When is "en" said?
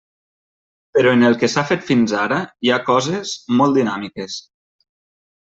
1.17-1.27